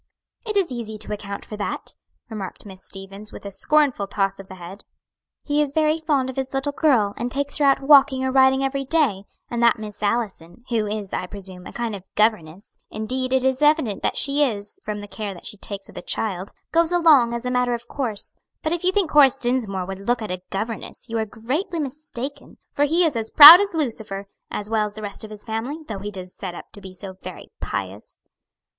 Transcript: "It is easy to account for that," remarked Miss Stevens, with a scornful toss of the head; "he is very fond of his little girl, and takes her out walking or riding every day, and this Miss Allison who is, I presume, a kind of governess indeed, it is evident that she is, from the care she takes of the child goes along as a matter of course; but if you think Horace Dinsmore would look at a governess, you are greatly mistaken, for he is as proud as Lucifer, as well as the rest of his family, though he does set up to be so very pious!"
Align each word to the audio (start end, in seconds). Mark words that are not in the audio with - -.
"It 0.47 0.57
is 0.57 0.71
easy 0.71 0.97
to 0.97 1.13
account 1.13 1.45
for 1.45 1.55
that," 1.57 1.93
remarked 2.27 2.65
Miss 2.65 2.83
Stevens, 2.83 3.31
with 3.31 3.45
a 3.45 3.51
scornful 3.51 4.07
toss 4.07 4.39
of 4.39 4.47
the 4.47 4.55
head; 4.55 4.83
"he 5.43 5.61
is 5.61 5.73
very 5.73 5.99
fond 5.99 6.27
of 6.31 6.37
his 6.37 6.55
little 6.55 6.71
girl, 6.71 7.13
and 7.17 7.29
takes 7.31 7.57
her 7.59 7.65
out 7.65 7.81
walking 7.81 8.25
or 8.25 8.31
riding 8.31 8.63
every 8.63 8.83
day, 8.83 9.25
and 9.51 9.61
this 9.61 9.73
Miss 9.77 10.01
Allison 10.01 10.63
who 10.69 10.87
is, 10.87 11.13
I 11.13 11.27
presume, 11.27 11.67
a 11.67 11.71
kind 11.71 11.95
of 11.95 12.01
governess 12.15 12.79
indeed, 12.89 13.31
it 13.31 13.45
is 13.45 13.61
evident 13.61 14.01
that 14.01 14.17
she 14.17 14.43
is, 14.43 14.79
from 14.81 15.01
the 15.01 15.07
care 15.07 15.39
she 15.43 15.57
takes 15.57 15.87
of 15.87 15.93
the 15.93 16.01
child 16.01 16.49
goes 16.71 16.91
along 16.91 17.35
as 17.35 17.45
a 17.45 17.51
matter 17.51 17.75
of 17.75 17.87
course; 17.87 18.35
but 18.63 18.73
if 18.73 18.83
you 18.83 18.91
think 18.91 19.11
Horace 19.11 19.37
Dinsmore 19.37 19.85
would 19.85 19.99
look 19.99 20.23
at 20.23 20.31
a 20.31 20.41
governess, 20.49 21.09
you 21.09 21.19
are 21.19 21.25
greatly 21.27 21.79
mistaken, 21.79 22.57
for 22.73 22.85
he 22.85 23.05
is 23.05 23.15
as 23.15 23.29
proud 23.29 23.61
as 23.61 23.75
Lucifer, 23.75 24.25
as 24.49 24.67
well 24.67 24.87
as 24.87 24.95
the 24.95 25.03
rest 25.03 25.23
of 25.23 25.29
his 25.29 25.45
family, 25.45 25.77
though 25.87 25.99
he 25.99 26.09
does 26.09 26.35
set 26.35 26.55
up 26.55 26.71
to 26.71 26.81
be 26.81 26.95
so 26.95 27.13
very 27.21 27.49
pious!" 27.59 28.17